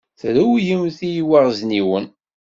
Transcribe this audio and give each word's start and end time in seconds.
Trewlemt 0.19 0.99
i 1.07 1.09
yiweɣezniwen. 1.13 2.05